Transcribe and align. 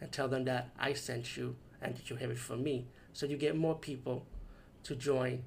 and 0.00 0.10
tell 0.12 0.28
them 0.28 0.44
that 0.44 0.70
I 0.78 0.92
sent 0.92 1.36
you 1.36 1.56
and 1.80 1.96
that 1.96 2.10
you 2.10 2.16
have 2.16 2.30
it 2.30 2.38
from 2.38 2.62
me. 2.62 2.86
So 3.12 3.26
you 3.26 3.36
get 3.36 3.56
more 3.56 3.74
people 3.74 4.26
to 4.84 4.94
join 4.94 5.44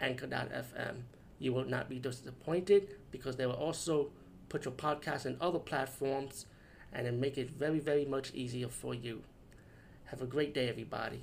Anchor.fm. 0.00 1.02
You 1.38 1.52
will 1.52 1.64
not 1.64 1.88
be 1.88 1.98
disappointed 1.98 2.88
because 3.10 3.36
they 3.36 3.46
will 3.46 3.54
also 3.54 4.10
put 4.48 4.64
your 4.64 4.74
podcast 4.74 5.26
in 5.26 5.36
other 5.40 5.58
platforms 5.58 6.46
and 6.92 7.06
then 7.06 7.20
make 7.20 7.38
it 7.38 7.50
very, 7.50 7.78
very 7.78 8.04
much 8.04 8.32
easier 8.34 8.68
for 8.68 8.94
you. 8.94 9.22
Have 10.06 10.20
a 10.20 10.26
great 10.26 10.52
day, 10.52 10.68
everybody. 10.68 11.22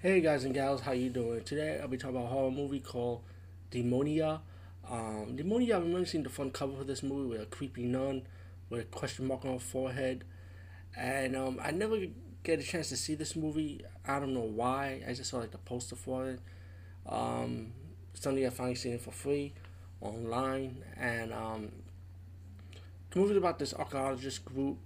Hey 0.00 0.20
guys 0.20 0.44
and 0.44 0.52
gals, 0.52 0.82
how 0.82 0.92
you 0.92 1.08
doing? 1.08 1.42
Today 1.44 1.78
I'll 1.80 1.88
be 1.88 1.96
talking 1.96 2.16
about 2.16 2.26
a 2.26 2.28
horror 2.28 2.50
movie 2.50 2.80
called 2.80 3.22
Demonia. 3.70 4.40
Um, 4.90 5.34
Demonia, 5.34 5.76
I've 5.76 5.82
remember 5.82 6.04
seeing 6.04 6.24
the 6.24 6.30
front 6.30 6.52
cover 6.52 6.76
for 6.76 6.84
this 6.84 7.02
movie 7.02 7.30
with 7.30 7.40
a 7.40 7.46
creepy 7.46 7.84
nun 7.84 8.26
with 8.68 8.80
a 8.80 8.84
question 8.84 9.26
mark 9.26 9.44
on 9.44 9.54
her 9.54 9.58
forehead. 9.58 10.24
And 10.96 11.36
um, 11.36 11.60
I 11.62 11.70
never 11.70 11.98
get 12.42 12.60
a 12.60 12.62
chance 12.62 12.88
to 12.90 12.96
see 12.96 13.14
this 13.14 13.34
movie. 13.36 13.82
I 14.06 14.18
don't 14.20 14.34
know 14.34 14.40
why. 14.40 15.02
I 15.08 15.12
just 15.14 15.30
saw 15.30 15.38
like 15.38 15.50
the 15.50 15.58
poster 15.58 15.96
for 15.96 16.28
it. 16.30 16.40
Um, 17.08 17.72
I 18.46 18.50
finally 18.50 18.74
seen 18.76 18.94
it 18.94 19.00
for 19.02 19.10
free 19.10 19.54
online. 20.00 20.84
And 20.96 21.32
um, 21.32 21.72
the 23.10 23.18
movie's 23.18 23.36
about 23.36 23.58
this 23.58 23.74
archaeologist 23.74 24.44
group, 24.44 24.78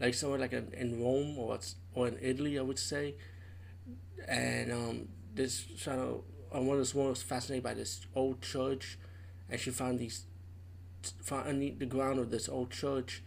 like 0.00 0.14
somewhere 0.14 0.38
like 0.38 0.52
in, 0.52 0.72
in 0.74 1.02
Rome 1.02 1.38
or 1.38 1.58
or 1.94 2.08
in 2.08 2.18
Italy, 2.20 2.58
I 2.58 2.62
would 2.62 2.78
say. 2.78 3.14
And 4.28 4.72
um, 4.72 5.08
this 5.34 5.64
trying 5.78 5.98
to, 5.98 6.24
one 6.50 6.78
of 6.80 6.94
was 6.94 7.22
fascinated 7.22 7.62
by 7.64 7.74
this 7.74 8.06
old 8.14 8.40
church 8.42 8.98
and 9.50 9.60
she 9.60 9.70
found 9.70 9.98
these 9.98 10.26
found 11.22 11.46
underneath 11.48 11.78
the 11.78 11.86
ground 11.86 12.18
of 12.18 12.30
this 12.30 12.48
old 12.48 12.70
church 12.70 13.22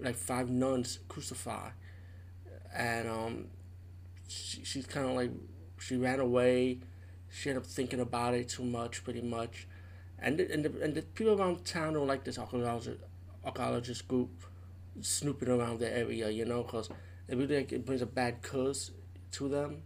like 0.00 0.16
five 0.16 0.48
nuns 0.50 0.98
crucified. 1.08 1.72
And 2.74 3.08
um 3.08 3.46
she, 4.28 4.64
she's 4.64 4.86
kind 4.86 5.06
of 5.06 5.16
like 5.16 5.30
she 5.78 5.96
ran 5.96 6.20
away. 6.20 6.80
She 7.30 7.50
ended 7.50 7.64
up 7.64 7.68
thinking 7.70 8.00
about 8.00 8.34
it 8.34 8.48
too 8.48 8.64
much 8.64 9.04
pretty 9.04 9.22
much. 9.22 9.66
And 10.18 10.38
the, 10.38 10.50
and 10.52 10.64
the, 10.64 10.82
and 10.82 10.94
the 10.94 11.02
people 11.02 11.40
around 11.40 11.64
town 11.64 11.94
don't 11.94 12.06
like 12.06 12.24
this 12.24 12.38
archaeologist 12.38 13.00
archaeologist 13.44 14.08
group 14.08 14.30
snooping 15.00 15.48
around 15.48 15.78
the 15.78 15.94
area 15.96 16.30
you 16.30 16.44
know 16.44 16.62
because 16.62 16.88
it 17.28 17.36
really 17.36 17.56
like, 17.58 17.72
it 17.72 17.84
brings 17.84 18.02
a 18.02 18.06
bad 18.06 18.42
curse 18.42 18.90
to 19.32 19.48
them. 19.48 19.82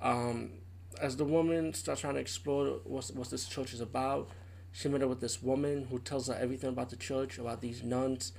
Um 0.00 0.52
as 1.00 1.16
the 1.16 1.24
woman 1.24 1.74
starts 1.74 2.02
trying 2.02 2.14
to 2.14 2.20
explore 2.20 2.78
what 2.84 3.10
what 3.14 3.30
this 3.30 3.46
church 3.46 3.72
is 3.74 3.80
about 3.80 4.30
she 4.72 4.88
met 4.88 5.02
up 5.02 5.08
with 5.08 5.20
this 5.20 5.42
woman 5.42 5.86
who 5.90 5.98
tells 6.00 6.26
her 6.28 6.34
everything 6.34 6.70
about 6.70 6.90
the 6.90 6.96
church, 6.96 7.38
about 7.38 7.60
these 7.60 7.82
nuns 7.84 8.32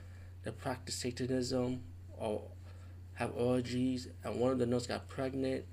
that 0.46 0.58
practice 0.58 0.96
Satanism 0.96 1.82
or 2.18 2.44
have 3.16 3.32
orgies, 3.36 4.08
and 4.24 4.40
one 4.40 4.52
of 4.52 4.60
the 4.60 4.66
nuns 4.66 4.88
got 4.88 5.10
pregnant. 5.10 5.66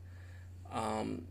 Um, 0.73 1.27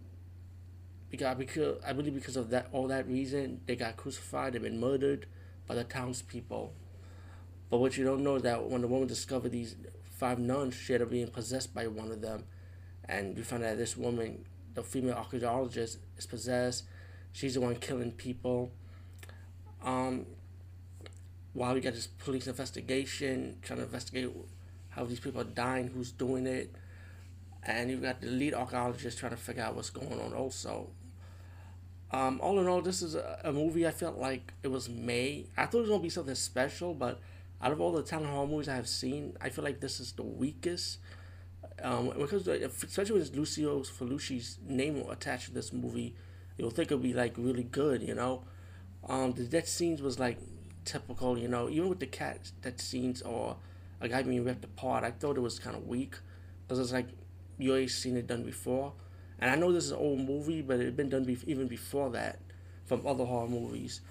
because, 1.10 1.36
because 1.38 1.84
I 1.86 1.92
believe 1.92 2.14
because 2.14 2.38
of 2.38 2.50
that 2.52 2.68
all 2.72 2.88
that 2.88 3.08
reason 3.08 3.62
they 3.66 3.76
got 3.76 3.98
crucified, 3.98 4.54
they've 4.54 4.62
been 4.62 4.80
murdered 4.80 5.26
by 5.68 5.76
the 5.76 5.84
townspeople. 5.84 6.74
But 7.70 7.78
what 7.80 7.98
you 7.98 8.06
don't 8.06 8.24
know 8.24 8.36
is 8.36 8.44
that 8.44 8.64
when 8.70 8.82
the 8.82 8.88
woman 8.88 9.08
discovered 9.08 9.52
these 9.52 9.76
five 10.18 10.40
nuns, 10.40 10.76
she 10.76 10.94
ended 10.94 11.08
up 11.08 11.12
being 11.12 11.28
possessed 11.28 11.74
by 11.74 11.88
one 11.88 12.12
of 12.12 12.22
them, 12.22 12.46
and 13.06 13.38
you 13.38 13.44
find 13.44 13.64
out 13.64 13.78
this 13.78 13.98
woman, 13.98 14.46
the 14.74 14.84
female 14.84 15.16
archaeologist, 15.16 16.00
is 16.18 16.26
possessed. 16.26 16.84
She's 17.34 17.56
the 17.56 17.62
one 17.62 17.76
killing 17.76 18.12
people 18.12 18.72
um, 19.84 20.26
while 21.54 21.74
we 21.74 21.82
got 21.82 21.94
this 21.94 22.08
police 22.08 22.48
investigation, 22.48 23.58
trying 23.62 23.80
to 23.80 23.86
investigate 23.86 24.30
how 24.90 25.06
these 25.06 25.20
people 25.20 25.42
are 25.42 25.46
dying, 25.46 25.88
who's 25.88 26.12
doing 26.12 26.48
it, 26.48 26.74
and 27.64 27.90
you've 27.90 28.02
got 28.02 28.22
the 28.22 28.28
lead 28.28 28.54
archaeologist 28.54 29.20
trying 29.20 29.32
to 29.32 29.38
figure 29.38 29.64
out 29.64 29.76
what's 29.76 29.90
going 29.90 30.20
on 30.20 30.34
also. 30.34 30.90
Um, 32.12 32.40
all 32.42 32.60
in 32.60 32.68
all, 32.68 32.82
this 32.82 33.02
is 33.02 33.16
a, 33.16 33.40
a, 33.46 33.54
movie 33.54 33.88
I 33.88 33.92
felt 33.92 34.18
like 34.18 34.54
it 34.64 34.68
was 34.68 34.90
made. 34.90 35.48
I 35.56 35.66
thought 35.66 35.80
it 35.80 35.82
was 35.82 35.90
gonna 35.90 36.04
be 36.04 36.10
something 36.10 36.36
special, 36.36 36.94
but 36.94 37.22
out 37.62 37.72
of 37.72 37.80
all 37.80 37.94
the 37.94 38.04
talent 38.04 38.30
horror 38.30 38.48
movies 38.48 38.68
I 38.68 38.76
have 38.76 38.90
seen, 38.90 39.38
I 39.40 39.50
feel 39.50 39.64
like 39.64 39.80
this 39.80 40.00
is 40.00 40.12
the 40.14 40.24
weakest. 40.24 41.00
Um, 41.82 42.12
because 42.18 42.48
especially 42.48 43.20
with 43.20 43.36
Lucio 43.36 43.82
Fulci's 43.82 44.58
name 44.68 45.04
attached 45.10 45.46
to 45.46 45.54
this 45.54 45.72
movie, 45.72 46.16
you'll 46.58 46.70
think 46.70 46.88
it'll 46.92 47.00
be 47.02 47.14
like 47.14 47.34
really 47.38 47.64
good, 47.64 48.02
you 48.02 48.14
know. 48.14 48.44
Um, 49.08 49.32
the 49.32 49.46
death 49.46 49.68
scenes 49.68 50.02
was 50.02 50.20
like 50.20 50.38
typical, 50.86 51.38
you 51.38 51.48
know. 51.48 51.70
Even 51.70 51.90
with 51.90 52.00
the 52.00 52.08
cat 52.08 52.52
that 52.62 52.80
scenes 52.80 53.22
or 53.22 53.58
a 54.00 54.08
guy 54.08 54.24
being 54.24 54.44
ripped 54.44 54.66
apart, 54.66 55.04
I 55.04 55.12
thought 55.12 55.38
it 55.38 55.42
was 55.42 55.60
kind 55.60 55.76
of 55.76 55.88
weak 55.88 56.16
because 56.64 56.80
it's 56.80 56.92
like 56.92 57.08
you 57.58 57.72
already 57.72 57.88
seen 57.88 58.18
it 58.18 58.28
done 58.28 58.44
before. 58.44 58.94
And 59.40 59.50
I 59.50 59.56
know 59.56 59.72
this 59.72 59.86
is 59.86 59.92
an 59.92 59.98
old 59.98 60.20
movie, 60.20 60.62
but 60.62 60.80
it 60.80 60.86
had 60.86 60.98
been 60.98 61.10
done 61.10 61.24
be- 61.24 61.38
even 61.48 61.68
before 61.68 62.10
that 62.12 62.40
from 62.86 63.06
other 63.06 63.26
horror 63.26 63.48
movies. 63.48 64.02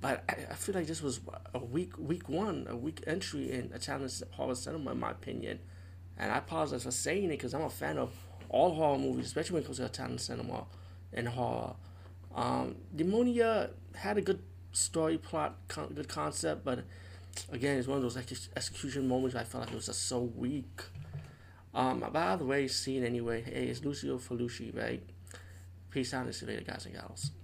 But 0.00 0.22
I, 0.28 0.52
I 0.52 0.54
feel 0.54 0.74
like 0.74 0.86
this 0.86 1.02
was 1.02 1.20
a 1.54 1.58
weak, 1.58 1.98
week 1.98 2.28
one, 2.28 2.66
a 2.68 2.76
weak 2.76 3.02
entry 3.06 3.50
in 3.50 3.72
Italian 3.74 4.10
horror 4.30 4.54
cinema, 4.54 4.92
in 4.92 5.00
my 5.00 5.10
opinion. 5.10 5.58
And 6.16 6.32
I 6.32 6.38
apologize 6.38 6.84
for 6.84 6.90
saying 6.90 7.24
it 7.24 7.28
because 7.30 7.54
I'm 7.54 7.62
a 7.62 7.70
fan 7.70 7.98
of 7.98 8.12
all 8.48 8.74
horror 8.74 8.98
movies, 8.98 9.26
especially 9.26 9.54
when 9.54 9.62
it 9.62 9.66
comes 9.66 9.78
to 9.78 9.84
Italian 9.84 10.18
cinema 10.18 10.66
and 11.12 11.28
horror. 11.28 11.74
Um, 12.34 12.76
Demonia 12.94 13.70
had 13.94 14.18
a 14.18 14.20
good 14.22 14.42
story 14.78 15.18
plot, 15.18 15.56
con- 15.68 15.92
good 15.94 16.08
concept, 16.08 16.64
but 16.64 16.80
again, 17.52 17.78
it's 17.78 17.88
one 17.88 17.96
of 17.96 18.02
those 18.02 18.16
ex- 18.16 18.48
execution 18.56 19.08
moments 19.08 19.36
I 19.36 19.44
felt 19.44 19.64
like 19.64 19.72
it 19.72 19.76
was 19.76 19.86
just 19.86 20.06
so 20.06 20.20
weak. 20.20 20.82
Um, 21.74 22.00
by 22.12 22.36
the 22.36 22.44
way, 22.44 22.66
scene 22.68 23.04
anyway, 23.04 23.42
hey, 23.42 23.66
it's 23.66 23.84
Lucio 23.84 24.18
Fulci, 24.18 24.74
right? 24.76 25.02
Peace 25.90 26.14
out 26.14 26.24
and 26.26 26.34
see 26.34 26.46
you 26.46 26.52
later, 26.52 26.64
guys 26.64 26.86
and 26.86 26.94
gals. 26.94 27.30